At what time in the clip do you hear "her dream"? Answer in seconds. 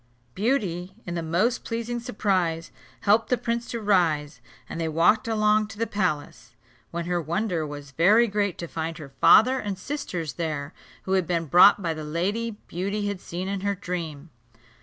13.61-14.31